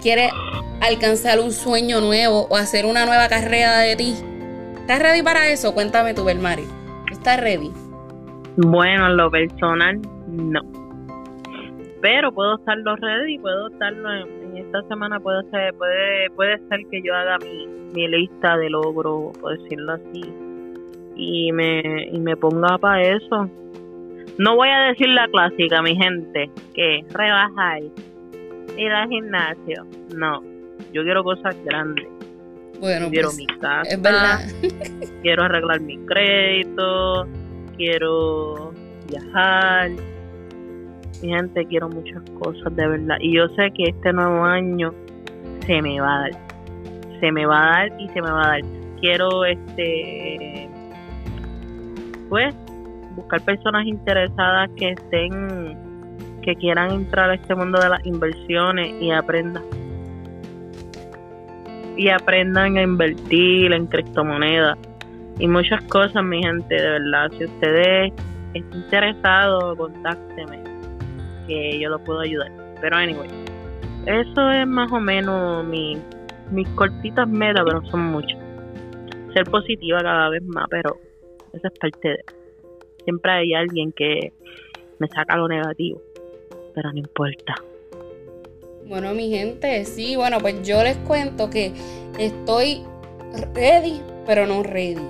quieres 0.00 0.30
alcanzar 0.80 1.40
un 1.40 1.52
sueño 1.52 2.00
nuevo 2.00 2.46
o 2.50 2.56
hacer 2.56 2.86
una 2.86 3.06
nueva 3.06 3.28
carrera 3.28 3.78
de 3.78 3.96
ti. 3.96 4.14
¿Estás 4.80 5.00
ready 5.00 5.22
para 5.22 5.48
eso? 5.48 5.74
Cuéntame 5.74 6.14
tú, 6.14 6.24
Belmari. 6.24 6.64
¿Estás 7.10 7.40
ready? 7.40 7.70
Bueno, 8.56 9.06
en 9.06 9.16
lo 9.16 9.30
personal, 9.30 10.00
no. 10.28 10.60
Pero 12.00 12.32
puedo 12.32 12.56
estarlo 12.56 12.96
ready, 12.96 13.38
puedo 13.38 13.68
estarlo 13.68 14.12
en, 14.12 14.56
esta 14.56 14.82
semana 14.88 15.20
puede 15.20 15.42
ser, 15.50 15.74
puede, 15.74 16.30
puede 16.30 16.58
ser 16.68 16.80
que 16.90 17.02
yo 17.02 17.14
haga 17.14 17.38
mi, 17.38 17.66
mi 17.92 18.08
lista 18.08 18.56
de 18.56 18.70
logros, 18.70 19.36
por 19.38 19.58
decirlo 19.58 19.92
así, 19.92 20.22
y 21.16 21.52
me, 21.52 22.08
y 22.12 22.18
me 22.18 22.36
ponga 22.36 22.78
para 22.78 23.02
eso. 23.02 23.48
No 24.38 24.56
voy 24.56 24.68
a 24.68 24.88
decir 24.88 25.08
la 25.08 25.28
clásica, 25.28 25.82
mi 25.82 25.96
gente, 25.96 26.50
que 26.74 27.04
rebajar, 27.12 27.82
ir 28.76 28.92
al 28.92 29.08
gimnasio. 29.08 29.86
No, 30.14 30.42
yo 30.92 31.02
quiero 31.02 31.22
cosas 31.22 31.56
grandes. 31.64 32.08
Bueno, 32.80 33.10
quiero 33.10 33.28
pues, 33.28 33.36
mi 33.36 33.46
casa, 33.46 33.82
es 33.90 34.00
verdad. 34.00 34.40
quiero 35.22 35.44
arreglar 35.44 35.80
mi 35.80 35.98
crédito, 36.06 37.26
quiero 37.76 38.72
viajar, 39.08 39.90
mi 41.22 41.28
gente, 41.28 41.66
quiero 41.66 41.90
muchas 41.90 42.22
cosas 42.38 42.74
de 42.74 42.88
verdad. 42.88 43.16
Y 43.20 43.36
yo 43.36 43.48
sé 43.48 43.70
que 43.72 43.90
este 43.90 44.12
nuevo 44.12 44.44
año 44.44 44.94
se 45.66 45.82
me 45.82 46.00
va 46.00 46.16
a 46.16 46.20
dar. 46.20 46.49
Se 47.20 47.30
me 47.30 47.46
va 47.46 47.58
a 47.58 47.70
dar 47.70 48.00
y 48.00 48.08
se 48.08 48.22
me 48.22 48.30
va 48.30 48.44
a 48.44 48.48
dar. 48.48 48.60
Quiero, 49.00 49.44
este, 49.44 50.68
pues, 52.28 52.54
buscar 53.14 53.40
personas 53.42 53.86
interesadas 53.86 54.70
que 54.76 54.90
estén, 54.90 55.76
que 56.42 56.54
quieran 56.56 56.92
entrar 56.92 57.30
a 57.30 57.34
este 57.34 57.54
mundo 57.54 57.80
de 57.80 57.88
las 57.88 58.04
inversiones 58.06 58.94
y 59.00 59.10
aprendan. 59.10 59.62
Y 61.96 62.08
aprendan 62.08 62.76
a 62.76 62.82
invertir 62.82 63.72
en 63.72 63.86
criptomonedas 63.86 64.78
y 65.40 65.48
muchas 65.48 65.82
cosas, 65.84 66.22
mi 66.22 66.42
gente, 66.42 66.74
de 66.74 66.90
verdad. 66.90 67.30
Si 67.36 67.44
ustedes 67.44 68.12
están 68.52 68.80
interesados, 68.80 69.76
contácteme 69.76 70.60
que 71.46 71.80
yo 71.80 71.88
lo 71.88 71.98
puedo 72.04 72.20
ayudar. 72.20 72.50
Pero 72.80 72.96
anyway, 72.96 73.28
eso 74.06 74.50
es 74.50 74.66
más 74.66 74.92
o 74.92 75.00
menos 75.00 75.64
mi, 75.64 75.98
mis 76.50 76.68
cortitas 76.70 77.28
metas, 77.28 77.64
pero 77.66 77.84
son 77.90 78.00
muchas. 78.06 78.38
Ser 79.32 79.44
positiva 79.44 80.00
cada 80.00 80.28
vez 80.30 80.42
más, 80.42 80.66
pero 80.70 80.96
esa 81.52 81.68
es 81.68 81.78
parte 81.78 82.08
de... 82.08 82.24
Siempre 83.04 83.32
hay 83.32 83.54
alguien 83.54 83.92
que 83.92 84.32
me 84.98 85.08
saca 85.08 85.36
lo 85.36 85.48
negativo, 85.48 86.00
pero 86.74 86.92
no 86.92 86.98
importa. 86.98 87.54
Bueno, 88.86 89.14
mi 89.14 89.30
gente, 89.30 89.84
sí, 89.84 90.16
bueno, 90.16 90.38
pues 90.40 90.66
yo 90.66 90.82
les 90.82 90.96
cuento 90.98 91.48
que 91.48 91.72
estoy 92.18 92.82
ready, 93.54 94.00
pero 94.26 94.46
no 94.46 94.62
ready. 94.62 95.00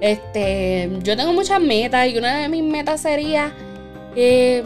Este, 0.00 0.90
yo 1.02 1.16
tengo 1.16 1.32
muchas 1.32 1.60
metas 1.60 2.08
y 2.08 2.18
una 2.18 2.42
de 2.42 2.48
mis 2.48 2.62
metas 2.62 3.00
sería 3.02 3.52
eh, 4.16 4.62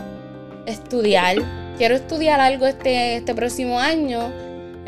estudiar. 0.66 1.36
Quiero 1.76 1.94
estudiar 1.94 2.40
algo 2.40 2.66
este, 2.66 3.16
este 3.16 3.34
próximo 3.34 3.78
año. 3.78 4.32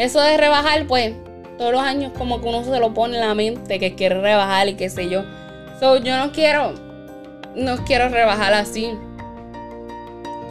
Eso 0.01 0.19
de 0.23 0.39
rebajar, 0.39 0.87
pues, 0.87 1.13
todos 1.59 1.73
los 1.73 1.83
años 1.83 2.13
como 2.17 2.41
que 2.41 2.49
uno 2.49 2.65
se 2.65 2.81
lo 2.81 2.95
pone 2.95 3.17
en 3.17 3.21
la 3.21 3.35
mente 3.35 3.79
que 3.79 3.95
quiere 3.95 4.19
rebajar 4.19 4.67
y 4.67 4.75
qué 4.75 4.89
sé 4.89 5.11
yo. 5.11 5.25
So, 5.79 5.99
yo 5.99 6.17
no 6.17 6.33
quiero, 6.33 6.73
no 7.55 7.85
quiero 7.85 8.09
rebajar 8.09 8.55
así. 8.55 8.97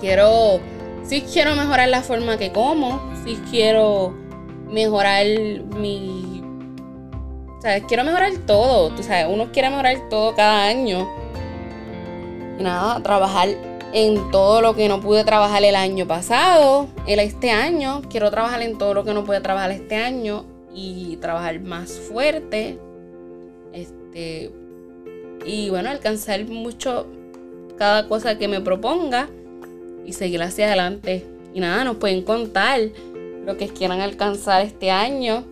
Quiero, 0.02 0.60
sí 1.04 1.22
quiero 1.34 1.56
mejorar 1.56 1.90
la 1.90 2.04
forma 2.04 2.38
que 2.38 2.52
como, 2.52 3.12
sí 3.26 3.40
quiero 3.50 4.14
mejorar 4.70 5.26
mi, 5.80 6.44
o 7.58 7.62
sea, 7.62 7.82
quiero 7.82 8.04
mejorar 8.04 8.32
todo, 8.46 8.92
tú 8.92 9.02
sabes, 9.02 9.26
uno 9.28 9.52
quiere 9.52 9.72
mejorar 9.72 9.98
todo 10.12 10.36
cada 10.36 10.68
año. 10.68 11.10
Nada, 12.60 13.02
trabajar 13.02 13.50
en 13.94 14.32
todo 14.32 14.62
lo 14.62 14.76
que 14.76 14.88
no 14.88 15.02
pude 15.02 15.24
trabajar 15.24 15.64
el 15.64 15.76
año 15.76 16.08
pasado, 16.08 16.88
el 17.08 17.20
este 17.20 17.52
año. 17.52 18.02
Quiero 18.10 18.30
trabajar 18.30 18.62
en 18.62 18.78
todo 18.78 18.94
lo 18.94 19.04
que 19.04 19.14
no 19.14 19.24
pude 19.24 19.42
trabajar 19.42 19.72
este 19.72 19.96
año 19.96 20.46
y 20.74 21.18
trabajar 21.18 21.60
más 21.60 21.92
fuerte. 21.92 22.78
Este 23.74 24.52
y 25.46 25.70
bueno, 25.70 25.90
alcanzar 25.90 26.46
mucho 26.46 27.08
cada 27.78 28.08
cosa 28.08 28.38
que 28.38 28.48
me 28.48 28.62
proponga 28.62 29.30
y 30.06 30.14
seguir 30.14 30.42
hacia 30.44 30.68
adelante. 30.68 31.26
Y 31.54 31.60
nada, 31.60 31.84
nos 31.84 31.98
pueden 31.98 32.22
contar 32.22 32.80
lo 33.46 33.58
que 33.58 33.70
quieran 33.70 34.02
alcanzar 34.02 34.62
este 34.64 34.92
año. 34.92 35.44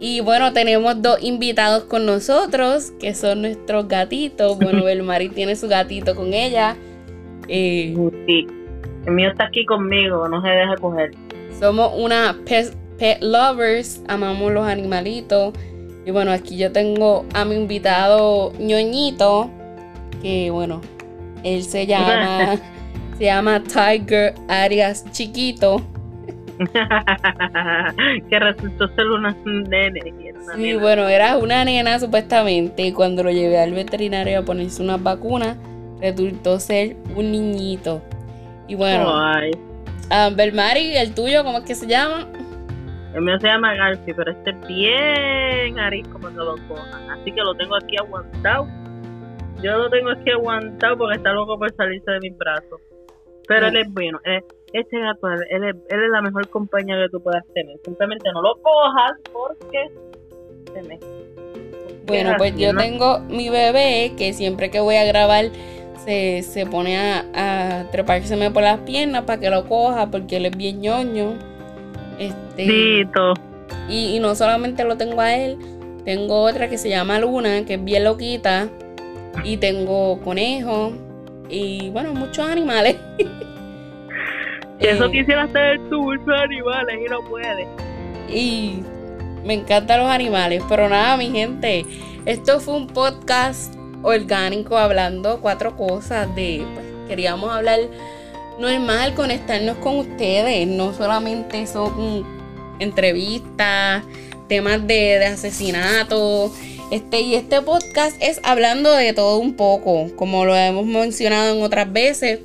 Y 0.00 0.20
bueno, 0.20 0.52
tenemos 0.52 1.02
dos 1.02 1.18
invitados 1.22 1.84
con 1.84 2.06
nosotros, 2.06 2.92
que 3.00 3.14
son 3.14 3.42
nuestros 3.42 3.88
gatitos. 3.88 4.56
Bueno, 4.58 4.84
Belmari 4.84 5.28
tiene 5.28 5.56
su 5.56 5.66
gatito 5.66 6.14
con 6.14 6.34
ella. 6.34 6.76
Sí, 7.48 8.46
el 9.06 9.12
mío 9.12 9.30
está 9.30 9.44
aquí 9.44 9.64
conmigo, 9.64 10.28
no 10.28 10.42
se 10.42 10.48
deja 10.48 10.76
coger. 10.76 11.12
Somos 11.58 11.92
una 11.96 12.36
pet, 12.44 13.22
lovers, 13.22 14.02
amamos 14.06 14.52
los 14.52 14.66
animalitos. 14.66 15.54
Y 16.04 16.10
bueno, 16.10 16.30
aquí 16.30 16.56
yo 16.56 16.72
tengo 16.72 17.24
a 17.34 17.44
mi 17.44 17.54
invitado 17.54 18.52
ñoñito, 18.58 19.50
que 20.22 20.50
bueno, 20.50 20.80
él 21.42 21.62
se 21.62 21.86
llama, 21.86 22.56
se 23.18 23.24
llama 23.24 23.62
Tiger 23.62 24.34
Arias 24.48 25.10
Chiquito. 25.10 25.82
que 28.30 28.38
resultó 28.40 28.88
ser 28.88 29.06
una 29.06 29.36
nene. 29.44 30.12
sí, 30.56 30.74
bueno, 30.74 31.08
era 31.08 31.36
una 31.36 31.64
nena 31.64 31.98
supuestamente. 31.98 32.84
Y 32.86 32.92
cuando 32.92 33.22
lo 33.22 33.30
llevé 33.30 33.58
al 33.58 33.72
veterinario 33.72 34.40
a 34.40 34.42
ponerse 34.42 34.82
unas 34.82 35.02
vacunas, 35.02 35.56
resultó 36.00 36.58
ser 36.60 36.96
un 37.16 37.32
niñito. 37.32 38.02
Y 38.66 38.74
bueno, 38.74 39.10
Ay. 39.14 39.52
Belmari, 40.34 40.96
el 40.96 41.14
tuyo, 41.14 41.44
¿cómo 41.44 41.58
es 41.58 41.64
que 41.64 41.74
se 41.74 41.86
llama? 41.86 42.26
El 43.14 43.22
mío 43.22 43.38
se 43.40 43.46
llama 43.46 43.74
Garfi, 43.74 44.12
pero 44.12 44.30
este 44.30 44.50
es 44.50 44.66
bien 44.66 45.78
arisco 45.78 46.18
cuando 46.20 46.44
lo 46.44 46.56
cojan. 46.68 47.10
Así 47.10 47.32
que 47.32 47.40
lo 47.40 47.54
tengo 47.54 47.76
aquí 47.76 47.96
aguantado. 47.96 48.66
Yo 49.62 49.76
lo 49.76 49.90
tengo 49.90 50.10
aquí 50.10 50.30
aguantado 50.30 50.98
porque 50.98 51.16
está 51.16 51.32
loco 51.32 51.58
por 51.58 51.74
salirse 51.74 52.10
de 52.10 52.20
mis 52.20 52.36
brazos. 52.36 52.80
Pero 53.48 53.68
él 53.68 53.76
es 53.76 53.92
bueno. 53.92 54.20
este 54.72 55.00
gato, 55.00 55.26
él 55.50 55.64
es, 55.64 55.74
él 55.88 56.04
es 56.04 56.10
la 56.10 56.20
mejor 56.20 56.48
compañía 56.48 56.96
que 56.96 57.08
tú 57.10 57.22
puedas 57.22 57.44
tener. 57.54 57.78
Simplemente 57.84 58.30
no 58.32 58.42
lo 58.42 58.54
cojas 58.62 59.12
porque 59.32 59.90
se 60.74 60.82
me... 60.82 60.98
Bueno, 62.06 62.34
pues 62.38 62.56
yo 62.56 62.74
tengo 62.74 63.20
mi 63.20 63.50
bebé 63.50 64.12
que 64.16 64.32
siempre 64.32 64.70
que 64.70 64.80
voy 64.80 64.96
a 64.96 65.04
grabar 65.04 65.46
se, 66.04 66.42
se 66.42 66.66
pone 66.66 66.96
a, 66.96 67.24
a 67.34 67.90
trepárseme 67.90 68.50
por 68.50 68.62
las 68.62 68.80
piernas 68.80 69.24
para 69.24 69.40
que 69.40 69.50
lo 69.50 69.66
coja 69.66 70.10
porque 70.10 70.36
él 70.36 70.46
es 70.46 70.56
bien 70.56 70.80
ñoño. 70.80 71.34
Este, 72.18 73.06
y, 73.88 74.16
y 74.16 74.20
no 74.20 74.34
solamente 74.34 74.84
lo 74.84 74.96
tengo 74.96 75.20
a 75.20 75.34
él, 75.34 75.58
tengo 76.04 76.42
otra 76.42 76.68
que 76.68 76.78
se 76.78 76.88
llama 76.88 77.18
Luna, 77.18 77.64
que 77.64 77.74
es 77.74 77.84
bien 77.84 78.04
loquita. 78.04 78.68
Y 79.44 79.58
tengo 79.58 80.20
conejos 80.20 80.94
y 81.48 81.90
bueno, 81.90 82.12
muchos 82.12 82.48
animales. 82.48 82.96
Eso 84.80 85.04
eh, 85.06 85.10
quisiera 85.10 85.44
hacer 85.44 85.78
tú, 85.90 86.02
muchos 86.02 86.28
animales 86.28 86.98
y 87.04 87.10
no 87.10 87.20
puede. 87.22 87.66
Y 88.28 88.82
me 89.44 89.54
encantan 89.54 90.00
los 90.00 90.10
animales, 90.10 90.62
pero 90.68 90.88
nada, 90.88 91.16
mi 91.16 91.30
gente, 91.30 91.84
esto 92.26 92.60
fue 92.60 92.74
un 92.76 92.86
podcast 92.86 93.74
orgánico 94.02 94.78
hablando 94.78 95.40
cuatro 95.40 95.76
cosas 95.76 96.34
de, 96.34 96.64
pues, 96.74 96.86
queríamos 97.08 97.50
hablar 97.50 97.80
normal, 98.58 99.14
conectarnos 99.14 99.76
con 99.78 99.98
ustedes, 99.98 100.66
no 100.66 100.92
solamente 100.92 101.66
son 101.66 102.26
entrevistas, 102.78 104.04
temas 104.48 104.86
de, 104.86 105.18
de 105.18 105.26
asesinato. 105.26 106.52
Este, 106.90 107.20
y 107.20 107.34
este 107.34 107.60
podcast 107.60 108.16
es 108.20 108.40
hablando 108.44 108.90
de 108.92 109.12
todo 109.12 109.38
un 109.38 109.54
poco, 109.54 110.10
como 110.16 110.44
lo 110.44 110.56
hemos 110.56 110.86
mencionado 110.86 111.54
en 111.54 111.62
otras 111.62 111.92
veces. 111.92 112.40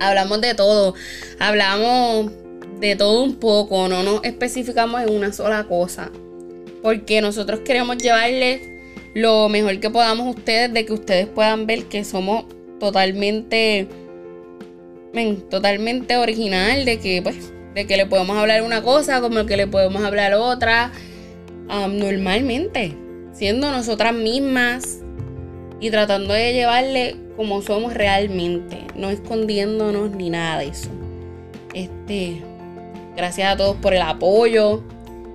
Hablamos 0.00 0.40
de 0.40 0.54
todo, 0.54 0.94
hablamos 1.40 2.30
de 2.78 2.94
todo 2.94 3.24
un 3.24 3.36
poco, 3.36 3.88
no 3.88 4.04
nos 4.04 4.22
especificamos 4.22 5.02
en 5.02 5.10
una 5.10 5.32
sola 5.32 5.64
cosa. 5.64 6.10
Porque 6.82 7.20
nosotros 7.20 7.60
queremos 7.60 7.98
llevarles 7.98 8.77
lo 9.14 9.48
mejor 9.48 9.80
que 9.80 9.90
podamos 9.90 10.36
ustedes, 10.36 10.72
de 10.72 10.84
que 10.84 10.92
ustedes 10.92 11.26
puedan 11.26 11.66
ver 11.66 11.84
que 11.84 12.04
somos 12.04 12.44
totalmente, 12.78 13.88
totalmente 15.50 16.16
original, 16.16 16.84
de 16.84 16.98
que 16.98 17.22
pues, 17.22 17.52
de 17.74 17.86
que 17.86 17.96
le 17.96 18.06
podemos 18.06 18.36
hablar 18.36 18.62
una 18.62 18.82
cosa 18.82 19.20
como 19.20 19.46
que 19.46 19.56
le 19.56 19.66
podemos 19.66 20.02
hablar 20.02 20.34
otra, 20.34 20.92
normalmente, 21.68 22.94
siendo 23.32 23.70
nosotras 23.70 24.14
mismas 24.14 25.00
y 25.80 25.90
tratando 25.90 26.34
de 26.34 26.52
llevarle 26.52 27.16
como 27.36 27.62
somos 27.62 27.94
realmente, 27.94 28.78
no 28.96 29.10
escondiéndonos 29.10 30.10
ni 30.10 30.30
nada 30.30 30.58
de 30.58 30.66
eso. 30.68 30.90
Este, 31.72 32.42
gracias 33.16 33.52
a 33.52 33.56
todos 33.56 33.76
por 33.76 33.94
el 33.94 34.02
apoyo. 34.02 34.82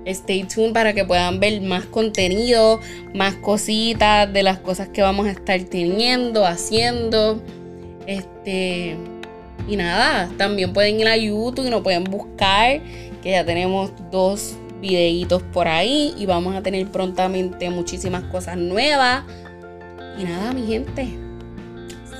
Stay 0.05 0.43
tuned 0.43 0.73
para 0.73 0.93
que 0.93 1.05
puedan 1.05 1.39
ver 1.39 1.61
más 1.61 1.85
contenido, 1.85 2.79
más 3.13 3.35
cositas 3.35 4.31
de 4.31 4.43
las 4.43 4.59
cosas 4.59 4.89
que 4.89 5.01
vamos 5.01 5.27
a 5.27 5.31
estar 5.31 5.59
teniendo, 5.63 6.45
haciendo. 6.45 7.41
Este, 8.05 8.97
y 9.67 9.75
nada, 9.77 10.29
también 10.37 10.73
pueden 10.73 10.99
ir 10.99 11.07
a 11.07 11.15
YouTube 11.15 11.67
y 11.67 11.69
nos 11.69 11.81
pueden 11.81 12.03
buscar, 12.03 12.81
que 13.21 13.31
ya 13.31 13.45
tenemos 13.45 13.91
dos 14.11 14.55
videitos 14.81 15.41
por 15.41 15.69
ahí 15.69 16.13
y 16.17 16.25
vamos 16.25 16.55
a 16.55 16.61
tener 16.61 16.85
prontamente 16.91 17.69
muchísimas 17.69 18.23
cosas 18.25 18.57
nuevas. 18.57 19.23
Y 20.19 20.25
nada, 20.25 20.51
mi 20.51 20.67
gente, 20.67 21.07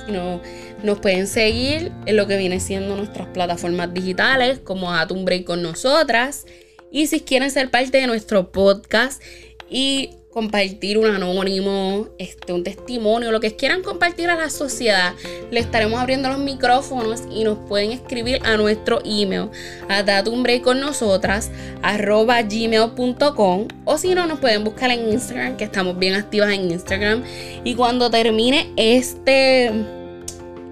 si 0.06 0.12
no, 0.12 0.40
nos 0.82 0.98
pueden 1.00 1.26
seguir 1.26 1.92
en 2.06 2.16
lo 2.16 2.26
que 2.26 2.38
viene 2.38 2.60
siendo 2.60 2.96
nuestras 2.96 3.28
plataformas 3.28 3.92
digitales 3.92 4.58
como 4.58 4.92
Atom 4.92 5.26
Break 5.26 5.44
con 5.44 5.62
nosotras 5.62 6.46
y 6.94 7.08
si 7.08 7.20
quieren 7.20 7.50
ser 7.50 7.70
parte 7.70 7.98
de 7.98 8.06
nuestro 8.06 8.52
podcast 8.52 9.20
y 9.68 10.10
compartir 10.30 10.96
un 10.96 11.06
anónimo, 11.06 12.06
este, 12.18 12.52
un 12.52 12.62
testimonio, 12.62 13.32
lo 13.32 13.40
que 13.40 13.56
quieran 13.56 13.82
compartir 13.82 14.30
a 14.30 14.36
la 14.36 14.48
sociedad, 14.48 15.12
le 15.50 15.58
estaremos 15.58 16.00
abriendo 16.00 16.28
los 16.28 16.38
micrófonos 16.38 17.24
y 17.32 17.42
nos 17.42 17.58
pueden 17.68 17.90
escribir 17.90 18.40
a 18.44 18.56
nuestro 18.56 19.00
email 19.04 19.50
a 19.88 20.04
datumbre 20.04 20.62
con 20.62 20.78
nosotras 20.78 21.50
arroba 21.82 22.40
gmail.com 22.42 23.66
o 23.84 23.98
si 23.98 24.14
no 24.14 24.26
nos 24.26 24.38
pueden 24.38 24.62
buscar 24.62 24.92
en 24.92 25.12
Instagram 25.12 25.56
que 25.56 25.64
estamos 25.64 25.98
bien 25.98 26.14
activas 26.14 26.52
en 26.52 26.70
Instagram. 26.70 27.24
Y 27.64 27.74
cuando 27.74 28.08
termine 28.08 28.72
este 28.76 29.72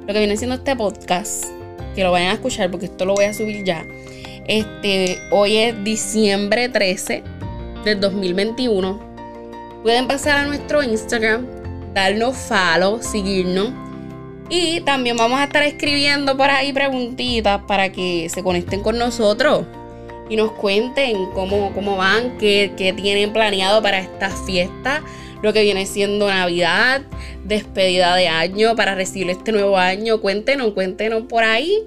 lo 0.06 0.12
que 0.12 0.18
viene 0.20 0.36
siendo 0.36 0.54
este 0.54 0.76
podcast 0.76 1.46
que 1.96 2.04
lo 2.04 2.12
vayan 2.12 2.30
a 2.30 2.34
escuchar 2.34 2.70
porque 2.70 2.86
esto 2.86 3.04
lo 3.04 3.14
voy 3.14 3.24
a 3.24 3.34
subir 3.34 3.64
ya 3.64 3.84
este, 4.46 5.20
hoy 5.30 5.56
es 5.56 5.84
diciembre 5.84 6.68
13 6.68 7.22
del 7.84 8.00
2021. 8.00 9.12
Pueden 9.82 10.06
pasar 10.06 10.38
a 10.38 10.44
nuestro 10.46 10.82
Instagram, 10.82 11.46
darnos 11.94 12.36
follow, 12.36 13.02
seguirnos. 13.02 13.70
Y 14.48 14.80
también 14.80 15.16
vamos 15.16 15.40
a 15.40 15.44
estar 15.44 15.62
escribiendo 15.62 16.36
por 16.36 16.50
ahí 16.50 16.72
preguntitas 16.72 17.62
para 17.66 17.90
que 17.90 18.28
se 18.28 18.42
conecten 18.42 18.82
con 18.82 18.98
nosotros 18.98 19.64
y 20.28 20.36
nos 20.36 20.52
cuenten 20.52 21.26
cómo, 21.34 21.72
cómo 21.74 21.96
van, 21.96 22.38
qué, 22.38 22.72
qué 22.76 22.92
tienen 22.92 23.32
planeado 23.32 23.82
para 23.82 23.98
esta 23.98 24.30
fiesta, 24.30 25.02
lo 25.42 25.52
que 25.52 25.62
viene 25.62 25.86
siendo 25.86 26.28
Navidad, 26.28 27.02
despedida 27.44 28.14
de 28.16 28.28
año, 28.28 28.76
para 28.76 28.94
recibir 28.94 29.30
este 29.30 29.52
nuevo 29.52 29.76
año. 29.76 30.20
Cuéntenos, 30.20 30.72
cuéntenos 30.72 31.24
por 31.24 31.44
ahí. 31.44 31.84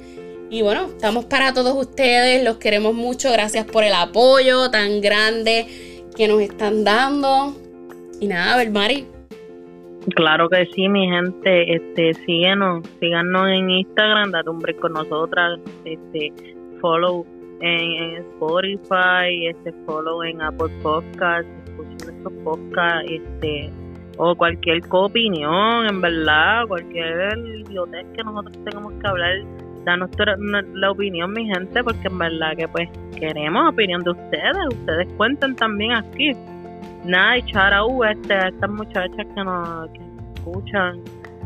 Y 0.49 0.61
bueno, 0.61 0.85
estamos 0.85 1.25
para 1.25 1.53
todos 1.53 1.75
ustedes, 1.75 2.43
los 2.43 2.57
queremos 2.57 2.93
mucho, 2.93 3.31
gracias 3.31 3.65
por 3.65 3.83
el 3.83 3.93
apoyo 3.93 4.69
tan 4.69 5.01
grande 5.01 5.65
que 6.15 6.27
nos 6.27 6.39
están 6.41 6.83
dando. 6.83 7.55
Y 8.19 8.27
nada, 8.27 8.53
a 8.53 8.57
ver, 8.57 8.71
Mari. 8.71 9.07
Claro 10.15 10.47
que 10.49 10.67
sí, 10.67 10.87
mi 10.87 11.07
gente, 11.07 11.75
este, 11.75 12.13
síguenos, 12.25 12.87
síganos 12.99 13.47
en 13.47 13.71
Instagram, 13.71 14.31
date 14.31 14.49
un 14.51 14.59
break 14.59 14.79
con 14.79 14.93
nosotras, 14.93 15.59
este, 15.83 16.31
follow 16.79 17.25
en, 17.61 18.17
Spotify, 18.33 19.47
este, 19.47 19.73
follow 19.87 20.21
en 20.21 20.43
Apple 20.43 20.69
Podcasts, 20.83 21.49
escuchen 21.65 21.97
nuestros 22.05 22.33
podcasts, 22.43 23.11
este, 23.11 23.71
o 24.17 24.35
cualquier 24.35 24.83
opinión, 24.91 25.87
en 25.87 26.01
verdad, 26.01 26.67
cualquier 26.67 27.35
idiotez 27.67 28.05
que 28.15 28.23
nosotros 28.23 28.63
tengamos 28.63 28.93
que 29.01 29.07
hablar 29.07 29.37
danos 29.85 30.09
la 30.73 30.91
opinión, 30.91 31.31
mi 31.31 31.45
gente, 31.45 31.83
porque 31.83 32.07
en 32.07 32.17
verdad 32.17 32.55
que 32.57 32.67
pues 32.67 32.89
queremos 33.17 33.69
opinión 33.69 34.03
de 34.03 34.11
ustedes. 34.11 34.67
Ustedes 34.71 35.07
cuenten 35.17 35.55
también 35.55 35.93
aquí. 35.93 36.31
Nada, 37.05 37.37
y 37.37 37.43
charau 37.43 38.03
este, 38.03 38.33
a 38.33 38.47
estas 38.49 38.69
muchachas 38.69 39.25
que 39.35 39.43
nos 39.43 39.89
escuchan 40.35 40.99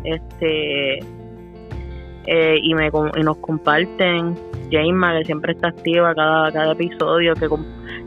este 0.06 1.00
eh, 2.26 2.60
y, 2.62 2.74
me, 2.74 2.88
y 2.88 3.24
nos 3.24 3.38
comparten. 3.38 4.36
Jaima, 4.72 5.18
que 5.18 5.26
siempre 5.26 5.54
está 5.54 5.70
activa 5.70 6.14
cada, 6.14 6.52
cada 6.52 6.74
episodio, 6.74 7.34
que, 7.34 7.50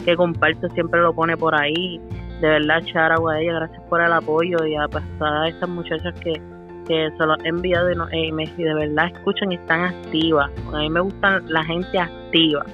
que 0.05 0.17
comparte, 0.17 0.69
siempre 0.71 1.01
lo 1.01 1.13
pone 1.13 1.37
por 1.37 1.55
ahí. 1.55 2.01
De 2.41 2.49
verdad, 2.49 2.83
charau 2.85 3.29
a 3.29 3.41
ella, 3.41 3.55
gracias 3.55 3.83
por 3.89 4.01
el 4.01 4.13
apoyo 4.13 4.65
y 4.65 4.77
a, 4.77 4.89
pues, 4.89 5.05
a 5.21 5.49
estas 5.49 5.69
muchachas 5.69 6.15
que 6.21 6.41
que 6.87 7.11
se 7.17 7.27
los 7.27 7.39
he 7.45 7.49
enviado 7.49 7.91
y, 7.91 7.97
no, 7.97 8.09
eh, 8.11 8.31
de 8.57 8.75
verdad 8.75 9.07
escuchan 9.15 9.53
y 9.53 9.57
están 9.57 9.85
activas. 9.85 10.51
A 10.73 10.79
mí 10.79 10.91
me 10.91 11.01
gusta 11.01 11.41
la 11.47 11.65
gente 11.65 11.99
activa. 11.99 12.65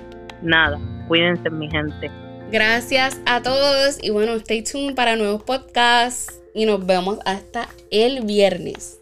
Nada, 0.43 0.79
cuídense 1.09 1.51
mi 1.51 1.71
gente. 1.71 2.11
Gracias 2.51 3.21
a 3.27 3.43
todos 3.43 4.03
y 4.03 4.11
bueno, 4.11 4.33
stay 4.35 4.63
tuned 4.63 4.95
para 4.95 5.17
nuevos 5.17 5.43
podcasts 5.43 6.41
y 6.55 6.65
nos 6.65 6.85
vemos 6.87 7.19
hasta 7.25 7.69
el 7.91 8.25
viernes. 8.25 8.98